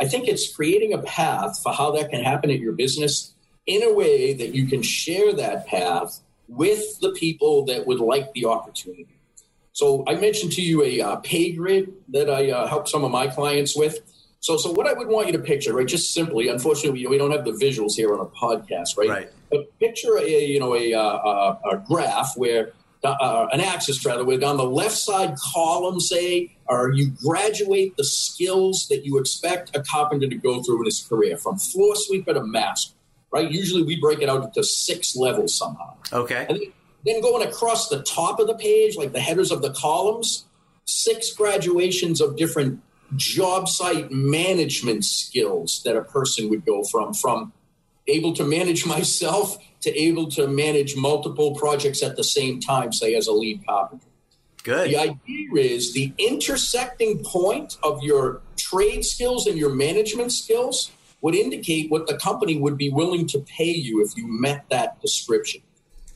[0.00, 3.34] I think it's creating a path for how that can happen at your business
[3.66, 8.32] in a way that you can share that path with the people that would like
[8.32, 9.20] the opportunity.
[9.72, 13.10] So I mentioned to you a uh, pay grid that I uh, help some of
[13.10, 14.00] my clients with.
[14.40, 15.86] So, so what I would want you to picture, right?
[15.86, 19.08] Just simply, unfortunately, we don't have the visuals here on a podcast, right?
[19.08, 19.30] right.
[19.50, 24.42] But picture a you know a, uh, a graph where uh, an axis rather, with
[24.42, 29.82] on the left side column, say, or you graduate the skills that you expect a
[29.82, 32.94] carpenter to go through in his career, from floor sweeper to master.
[33.32, 33.50] Right?
[33.50, 35.94] Usually, we break it out into six levels somehow.
[36.12, 36.46] Okay.
[36.48, 36.72] And then,
[37.06, 40.44] then going across the top of the page, like the headers of the columns,
[40.84, 42.82] six graduations of different
[43.16, 47.52] job site management skills that a person would go from from
[48.06, 53.14] able to manage myself to able to manage multiple projects at the same time, say
[53.14, 54.06] as a lead carpenter.
[54.62, 54.90] Good.
[54.90, 60.90] The idea is the intersecting point of your trade skills and your management skills
[61.22, 65.00] would indicate what the company would be willing to pay you if you met that
[65.00, 65.62] description.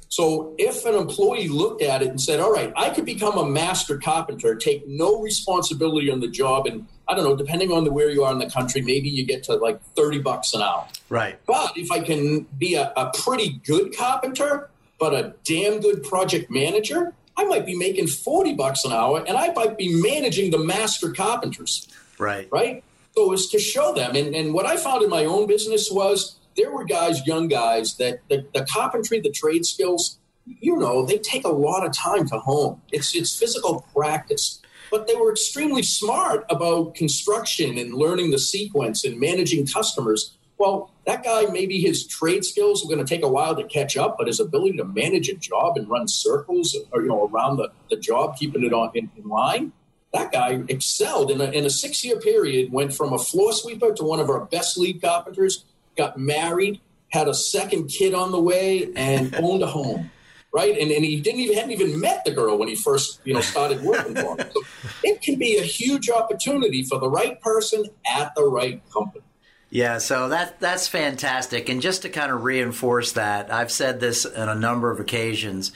[0.08, 3.44] So if an employee looked at it and said, all right, I could become a
[3.44, 7.92] master carpenter, take no responsibility on the job, and I don't know, depending on the
[7.92, 10.86] where you are in the country, maybe you get to like 30 bucks an hour.
[11.08, 11.38] Right.
[11.46, 16.50] But if I can be a, a pretty good carpenter, but a damn good project
[16.50, 20.58] manager, I might be making 40 bucks an hour and I might be managing the
[20.58, 21.88] master carpenters.
[22.18, 22.48] Right.
[22.50, 22.84] Right.
[23.14, 24.16] So it's to show them.
[24.16, 27.96] And, and what I found in my own business was there were guys, young guys,
[27.96, 32.26] that the, the carpentry, the trade skills, you know, they take a lot of time
[32.28, 32.80] to hone.
[32.92, 34.60] It's it's physical practice.
[34.94, 40.36] But they were extremely smart about construction and learning the sequence and managing customers.
[40.56, 43.96] Well, that guy, maybe his trade skills are going to take a while to catch
[43.96, 47.56] up, but his ability to manage a job and run circles or, you know, around
[47.56, 49.72] the, the job, keeping it on in, in line,
[50.12, 53.92] that guy excelled in a, in a six year period, went from a floor sweeper
[53.94, 55.64] to one of our best lead carpenters
[55.96, 60.12] got married, had a second kid on the way, and owned a home.
[60.54, 63.34] Right, and, and he didn't even hadn't even met the girl when he first you
[63.34, 64.48] know started working for him.
[64.54, 64.62] So
[65.02, 69.24] it can be a huge opportunity for the right person at the right company.
[69.70, 71.68] Yeah, so that that's fantastic.
[71.68, 75.72] And just to kind of reinforce that, I've said this on a number of occasions.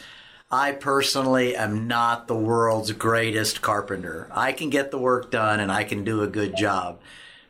[0.48, 4.28] I personally am not the world's greatest carpenter.
[4.30, 7.00] I can get the work done and I can do a good job,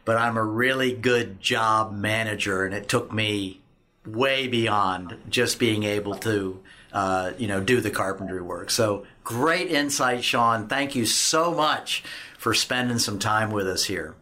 [0.06, 3.60] but I'm a really good job manager, and it took me
[4.06, 6.60] way beyond just being able to,
[6.92, 8.70] uh, you know, do the carpentry work.
[8.70, 10.68] So great insight, Shawn.
[10.68, 12.02] Thank you so much
[12.38, 14.14] for spending some time with us here.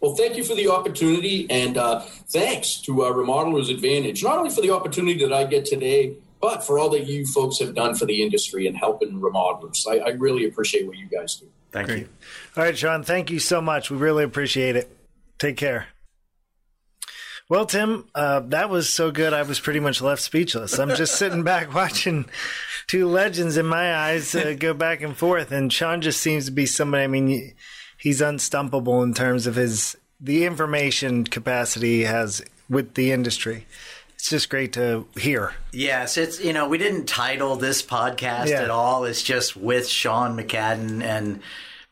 [0.00, 4.50] Well, thank you for the opportunity, and uh, thanks to our Remodelers Advantage, not only
[4.50, 7.94] for the opportunity that I get today, but for all that you folks have done
[7.94, 9.86] for the industry and helping remodelers.
[9.88, 11.46] I, I really appreciate what you guys do.
[11.72, 11.98] Thank Great.
[12.00, 12.08] you.
[12.56, 13.90] All right, Shawn, thank you so much.
[13.90, 14.94] We really appreciate it.
[15.38, 15.88] Take care.
[17.48, 19.32] Well, Tim, uh, that was so good.
[19.32, 20.78] I was pretty much left speechless.
[20.78, 22.26] I'm just sitting back watching
[22.88, 26.50] two legends in my eyes uh, go back and forth, and Shawn just seems to
[26.50, 27.04] be somebody.
[27.04, 27.54] I mean,
[27.98, 33.66] he's unstumpable in terms of his the information capacity he has with the industry.
[34.14, 35.54] It's just great to hear.
[35.72, 38.62] Yes, it's you know we didn't title this podcast yeah.
[38.62, 39.04] at all.
[39.04, 41.40] It's just with Shawn McCadden and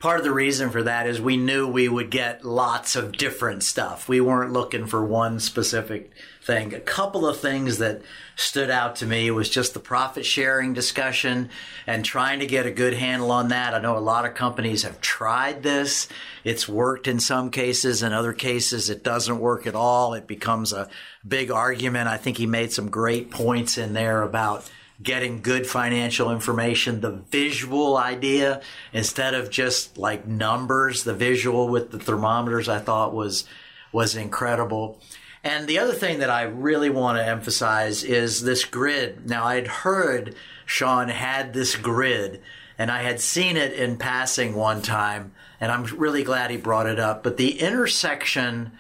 [0.05, 3.63] part of the reason for that is we knew we would get lots of different
[3.63, 4.07] stuff.
[4.07, 6.75] We weren't looking for one specific thing.
[6.75, 8.03] A couple of things that
[8.37, 11.49] stood out to me was just the profit sharing discussion
[11.87, 13.73] and trying to get a good handle on that.
[13.73, 16.07] I know a lot of companies have tried this.
[16.45, 18.03] It's worked in some cases.
[18.03, 20.13] In other cases, it doesn't work at all.
[20.13, 20.91] It becomes a
[21.27, 22.09] big argument.
[22.09, 24.71] I think he made some great points in there about
[25.03, 31.91] getting good financial information, the visual idea instead of just like numbers, the visual with
[31.91, 33.45] the thermometers I thought was
[33.93, 35.01] was incredible.
[35.43, 39.29] And the other thing that I really want to emphasize is this grid.
[39.29, 40.35] Now I'd heard
[40.65, 42.41] Shawn had this grid
[42.79, 46.87] and I had seen it in passing one time and I'm really glad he brought
[46.87, 48.73] it up, but the intersection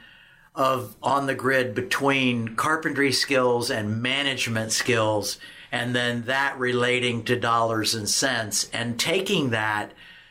[0.54, 5.38] of on the grid between carpentry skills and management skills
[5.74, 9.90] and then that relating to dollars and cents and taking that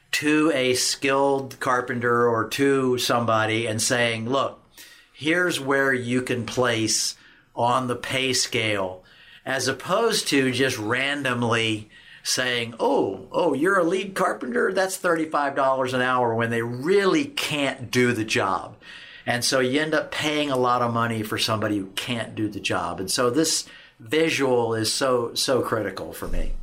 [0.09, 4.63] to a skilled carpenter or to somebody and saying, look,
[5.11, 7.17] here's where you can place
[7.53, 9.03] on the pay scale,
[9.45, 11.89] as opposed to just randomly
[12.23, 17.91] saying, oh, oh, you're a lead carpenter, that's $35 an hour when they really can't
[17.91, 18.77] do the job.
[19.25, 22.47] And so you end up paying a lot of money for somebody who can't do
[22.47, 23.01] the job.
[23.01, 23.67] And so this
[23.99, 26.53] visual is so so critical for me.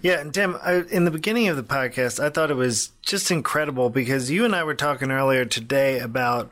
[0.00, 3.30] Yeah, and Tim, I, in the beginning of the podcast, I thought it was just
[3.30, 6.50] incredible because you and I were talking earlier today about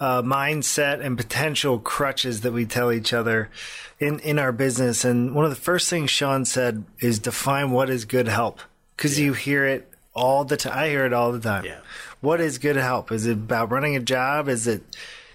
[0.00, 3.50] uh, mindset and potential crutches that we tell each other
[3.98, 5.04] in in our business.
[5.04, 8.60] And one of the first things Shawn said is define what is good help
[8.96, 9.26] because yeah.
[9.26, 10.72] you hear it all the time.
[10.76, 11.64] I hear it all the time.
[11.64, 11.80] Yeah.
[12.20, 13.12] What is good help?
[13.12, 14.48] Is it about running a job?
[14.48, 14.82] Is it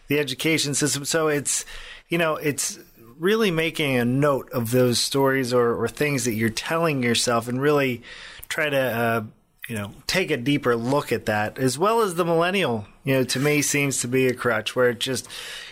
[0.07, 1.05] the education system?
[1.05, 1.65] So it's
[2.09, 2.79] you know it's
[3.19, 7.61] really making a note of those stories or, or things that you're telling yourself and
[7.61, 8.01] really
[8.47, 9.23] try to uh,
[9.67, 13.23] you know take a deeper look at that as well as the millennial you know
[13.23, 15.27] to me seems to be a crutch where it just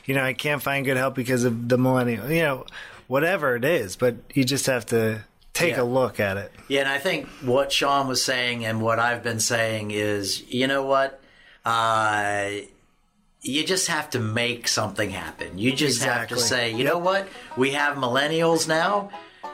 [0.06, 2.66] you know i can't find good help because of the millennial you know
[3.08, 5.24] whatever it is but you just have to
[5.54, 5.82] take yeah.
[5.82, 9.24] a look at it yeah and i think what shawn was saying and what i've
[9.24, 11.20] been saying is you know what
[11.66, 12.50] uh,
[13.48, 15.58] you just have to make something happen.
[15.58, 16.20] You just exactly.
[16.20, 17.28] have to say, you know what?
[17.56, 19.10] We have millennials now.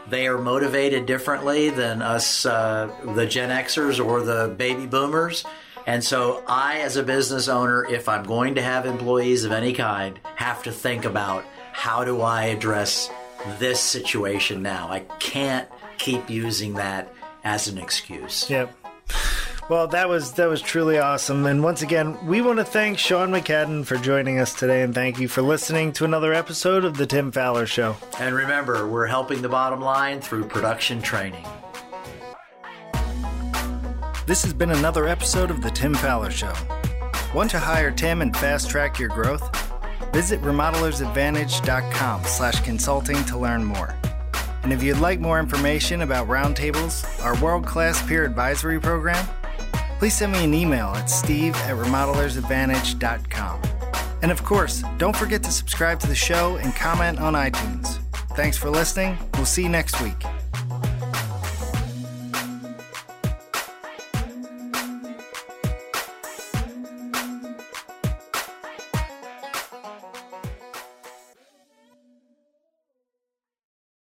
[0.09, 5.45] They are motivated differently than us, uh, the Gen Xers or the baby boomers.
[5.85, 9.73] And so, I, as a business owner, if I'm going to have employees of any
[9.73, 13.09] kind, have to think about how do I address
[13.59, 14.89] this situation now?
[14.89, 15.67] I can't
[15.97, 17.13] keep using that
[17.43, 18.49] as an excuse.
[18.49, 18.82] Yep.
[19.69, 21.45] Well, that was that was truly awesome.
[21.45, 25.19] And once again, we want to thank Shawn McCadden for joining us today and thank
[25.19, 27.95] you for listening to another episode of the Tim Faller Show.
[28.19, 31.45] And remember, we're helping the bottom line through production training.
[34.25, 36.53] This has been another episode of the Tim Faller Show.
[37.33, 39.49] Want to hire Tim and fast track your growth?
[40.13, 43.95] Visit remodelersadvantage.com slash consulting to learn more.
[44.63, 49.25] And if you'd like more information about Roundtables, our world-class peer advisory program,
[50.03, 53.61] please send me an email at steve at remodelersadvantage.com.
[54.21, 57.99] And of course, don't forget to subscribe to the show and comment on iTunes.
[58.35, 59.17] Thanks for listening.
[59.35, 60.21] We'll see you next week.